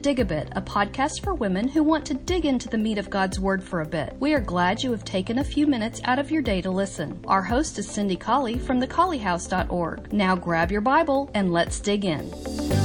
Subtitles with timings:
[0.00, 3.10] Dig a Bit, a podcast for women who want to dig into the meat of
[3.10, 4.16] God's Word for a bit.
[4.18, 7.22] We are glad you have taken a few minutes out of your day to listen.
[7.26, 10.10] Our host is Cindy Colley from thecolleyhouse.org.
[10.12, 12.79] Now grab your Bible and let's dig in.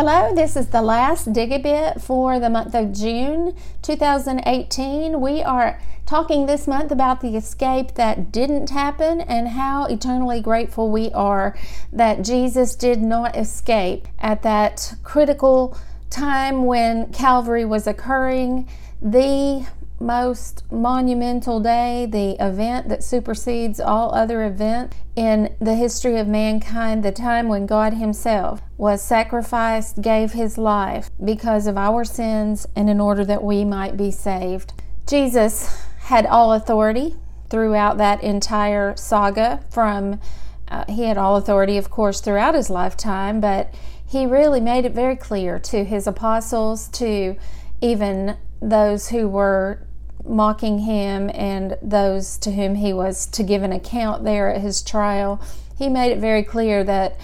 [0.00, 5.20] Hello, this is the last Dig a Bit for the month of June 2018.
[5.20, 10.92] We are talking this month about the escape that didn't happen and how eternally grateful
[10.92, 11.58] we are
[11.92, 15.76] that Jesus did not escape at that critical
[16.10, 18.68] time when Calvary was occurring.
[19.02, 19.66] The
[20.00, 27.02] most monumental day, the event that supersedes all other events in the history of mankind,
[27.02, 32.88] the time when God Himself was sacrificed, gave His life because of our sins and
[32.88, 34.72] in order that we might be saved.
[35.06, 37.16] Jesus had all authority
[37.50, 40.20] throughout that entire saga from
[40.68, 43.74] uh, he had all authority of course throughout his lifetime but
[44.06, 47.36] he really made it very clear to his apostles to
[47.80, 49.86] even those who were
[50.28, 54.82] mocking him and those to whom he was to give an account there at his
[54.82, 55.40] trial
[55.76, 57.18] he made it very clear that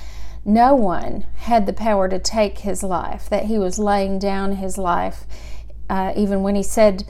[0.45, 4.79] no one had the power to take his life that he was laying down his
[4.79, 5.25] life
[5.89, 7.05] uh, even when he said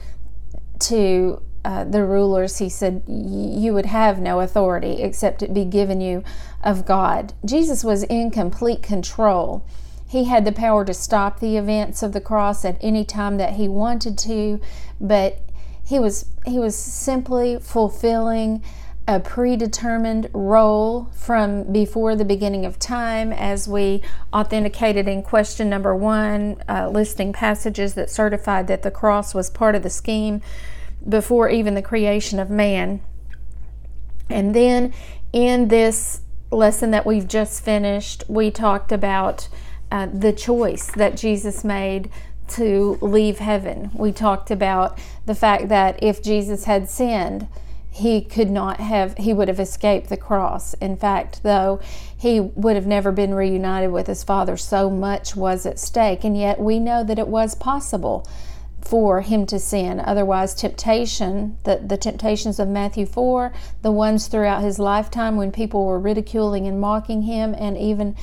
[0.79, 5.99] to uh, the rulers, he said, You would have no authority except it be given
[5.99, 6.23] you
[6.63, 7.33] of God.
[7.43, 9.65] Jesus was in complete control.
[10.07, 13.53] He had the power to stop the events of the cross at any time that
[13.53, 14.61] he wanted to,
[15.01, 15.39] but
[15.85, 18.63] he was he was simply fulfilling
[19.07, 24.01] a predetermined role from before the beginning of time, as we
[24.33, 29.75] authenticated in question number one, uh, listing passages that certified that the cross was part
[29.75, 30.41] of the scheme
[31.07, 32.99] before even the creation of man.
[34.27, 34.91] And then
[35.31, 39.47] in this lesson that we've just finished, we talked about
[39.91, 42.09] uh, the choice that Jesus made
[42.49, 43.91] to leave heaven.
[43.93, 47.47] We talked about the fact that if Jesus had sinned,
[47.89, 50.73] he could not have, he would have escaped the cross.
[50.75, 51.79] In fact, though,
[52.17, 54.57] he would have never been reunited with his Father.
[54.57, 56.25] So much was at stake.
[56.25, 58.27] And yet we know that it was possible
[58.81, 59.99] for him to sin.
[59.99, 63.51] Otherwise, temptation, the, the temptations of Matthew 4,
[63.81, 68.15] the ones throughout his lifetime when people were ridiculing and mocking him, and even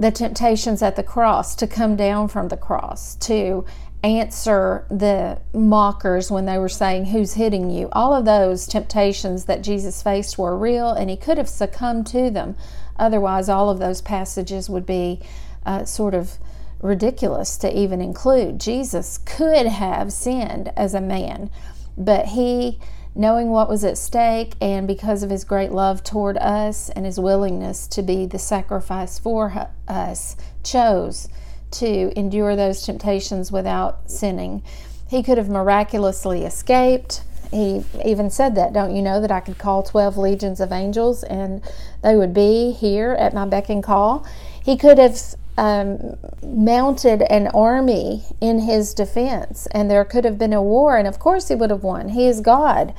[0.00, 3.66] the temptations at the cross to come down from the cross, to
[4.02, 7.90] answer the mockers when they were saying, Who's hitting you?
[7.92, 12.30] All of those temptations that Jesus faced were real, and he could have succumbed to
[12.30, 12.56] them.
[12.98, 15.20] Otherwise, all of those passages would be
[15.66, 16.38] uh, sort of
[16.80, 18.58] ridiculous to even include.
[18.58, 21.50] Jesus could have sinned as a man,
[21.98, 22.80] but he,
[23.14, 27.18] knowing what was at stake and because of his great love toward us and his
[27.18, 31.28] willingness to be the sacrifice for us, chose
[31.70, 34.62] to endure those temptations without sinning.
[35.08, 37.22] He could have miraculously escaped.
[37.50, 41.24] He even said that, don't you know, that I could call 12 legions of angels
[41.24, 41.62] and
[42.02, 44.24] they would be here at my beck and call.
[44.62, 45.20] He could have
[45.60, 51.06] um, mounted an army in his defense, and there could have been a war, and
[51.06, 52.08] of course he would have won.
[52.08, 52.94] He is God.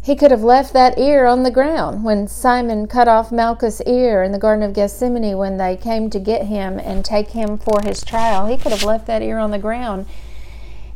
[0.00, 4.22] He could have left that ear on the ground when Simon cut off Malchus' ear
[4.22, 7.80] in the Garden of Gethsemane when they came to get him and take him for
[7.82, 8.46] his trial.
[8.46, 10.06] He could have left that ear on the ground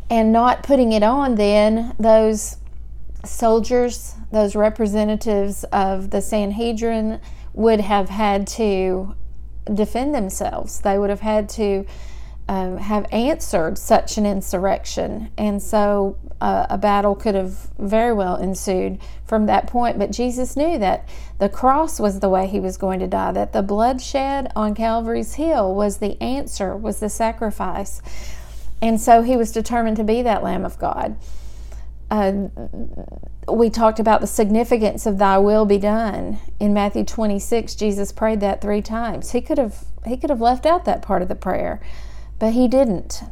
[0.09, 2.59] and not putting it on then those
[3.25, 7.21] soldiers, those representatives of the Sanhedrin
[7.55, 9.17] would have had to
[9.75, 10.81] defend themselves.
[10.81, 11.87] They would have had to
[12.51, 15.31] um, have answered such an insurrection.
[15.39, 20.01] And so uh, a battle could have very well ensued from that point.
[20.01, 23.53] But Jesus knew that the cross was the way he was going to die, that
[23.53, 28.03] the bloodshed on Calvary's Hill was the answer, was the sacrifice.
[28.83, 31.17] And so he was determined to be that Lamb of God.
[32.11, 32.49] Uh,
[33.49, 36.39] we talked about the significance of thy will be done.
[36.59, 39.31] In Matthew 26 Jesus prayed that 3 times.
[39.31, 41.81] He could have he could have left out that part of the prayer
[42.39, 43.23] but he didn't.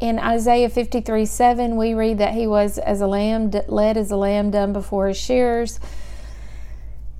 [0.00, 4.16] In Isaiah 53 7 we read that he was as a lamb led as a
[4.16, 5.78] lamb done before his shearers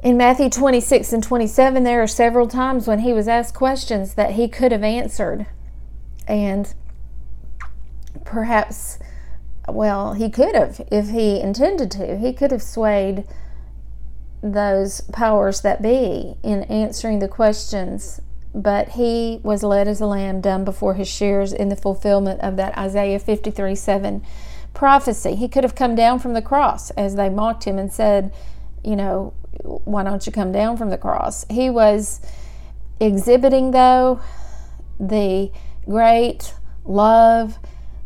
[0.02, 4.32] in Matthew 26 and 27 there are several times when he was asked questions that
[4.32, 5.46] he could have answered.
[6.26, 6.74] And
[8.24, 8.98] perhaps
[9.68, 12.18] well, he could have if he intended to.
[12.18, 13.24] He could have swayed
[14.42, 18.20] those powers that be in answering the questions,
[18.54, 22.56] but he was led as a lamb dumb before his shears in the fulfillment of
[22.56, 24.22] that Isaiah 53 7
[24.74, 25.36] prophecy.
[25.36, 28.32] He could have come down from the cross as they mocked him and said,
[28.82, 31.46] You know, why don't you come down from the cross?
[31.48, 32.20] He was
[32.98, 34.20] exhibiting, though,
[34.98, 35.52] the
[35.84, 36.54] great
[36.84, 37.58] love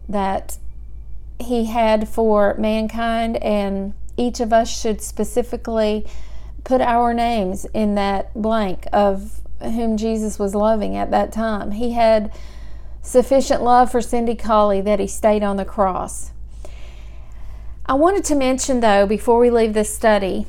[0.08, 0.58] that
[1.38, 6.06] he had for mankind, and each of us should specifically
[6.64, 11.72] put our names in that blank of whom Jesus was loving at that time.
[11.72, 12.32] He had
[13.02, 16.32] sufficient love for Cindy Colley that he stayed on the cross.
[17.86, 20.46] I wanted to mention, though, before we leave this study,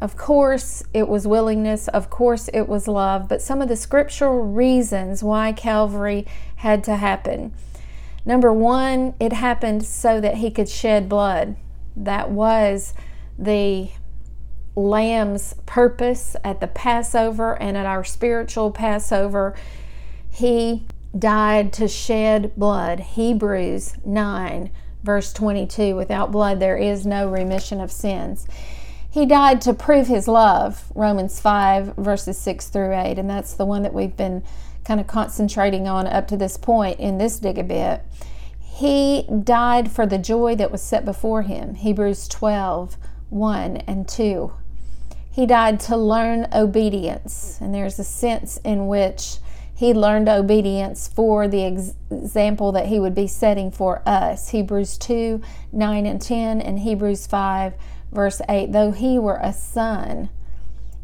[0.00, 4.42] of course, it was willingness, of course, it was love, but some of the scriptural
[4.42, 6.26] reasons why Calvary
[6.56, 7.52] had to happen.
[8.24, 11.56] Number one, it happened so that he could shed blood.
[11.96, 12.94] That was
[13.38, 13.90] the
[14.74, 19.54] Lamb's purpose at the Passover and at our spiritual Passover.
[20.30, 20.86] He
[21.18, 23.00] died to shed blood.
[23.00, 24.70] Hebrews 9,
[25.02, 28.46] verse 22 Without blood, there is no remission of sins.
[29.10, 33.66] He died to prove his love, Romans 5, verses 6 through 8, and that's the
[33.66, 34.42] one that we've been
[34.84, 38.02] kind of concentrating on up to this point in this dig a bit.
[38.60, 42.96] He died for the joy that was set before him, Hebrews 12,
[43.30, 44.52] 1 and 2.
[45.30, 49.36] He died to learn obedience, and there's a sense in which
[49.74, 54.50] he learned obedience for the ex- example that he would be setting for us.
[54.50, 55.40] Hebrews 2
[55.72, 57.74] 9 and 10, and Hebrews 5
[58.12, 60.28] verse 8 Though he were a son,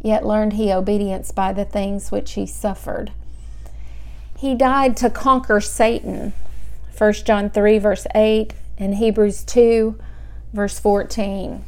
[0.01, 3.13] yet learned he obedience by the things which he suffered.
[4.39, 6.33] He died to conquer Satan.
[6.97, 9.99] 1 John 3 verse 8 and Hebrews 2
[10.53, 11.65] verse 14.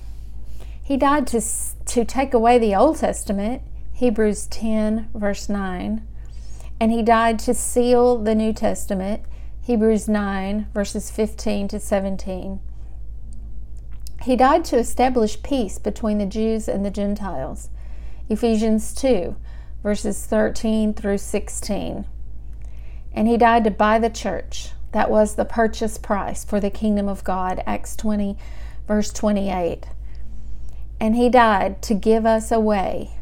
[0.81, 1.41] He died to,
[1.87, 3.63] to take away the Old Testament,
[3.93, 6.07] Hebrews 10, verse 9.
[6.79, 9.23] And he died to seal the New Testament,
[9.63, 12.61] Hebrews 9, verses 15 to 17.
[14.23, 17.69] He died to establish peace between the Jews and the Gentiles,
[18.29, 19.35] Ephesians 2,
[19.83, 22.07] verses 13 through 16.
[23.13, 24.71] And he died to buy the church.
[24.93, 28.37] That was the purchase price for the kingdom of God, Acts 20,
[28.87, 29.87] verse 28.
[30.99, 33.13] And he died to give us a way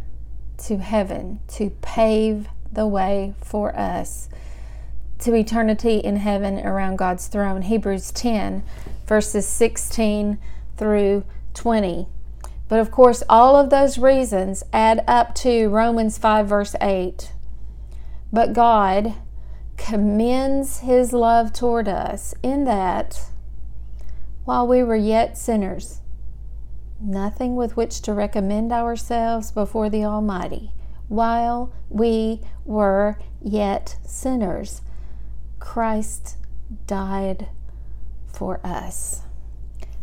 [0.65, 4.29] to heaven, to pave the way for us
[5.21, 7.63] to eternity in heaven around God's throne.
[7.63, 8.63] Hebrews 10,
[9.07, 10.39] verses 16
[10.77, 11.25] through
[11.55, 12.07] 20.
[12.69, 17.33] But of course, all of those reasons add up to Romans 5, verse 8.
[18.33, 19.15] But God
[19.79, 23.31] commends his love toward us in that
[24.45, 26.01] while we were yet sinners,
[27.01, 30.73] nothing with which to recommend ourselves before the Almighty.
[31.09, 34.83] While we were yet sinners,
[35.59, 36.37] Christ
[36.87, 37.49] died
[38.27, 39.23] for us.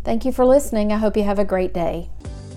[0.03, 0.91] Thank you for listening.
[0.91, 2.09] I hope you have a great day.